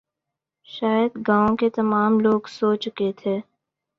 [0.67, 3.35] شاید گاؤں کے تمام لوگ سو چکے تھے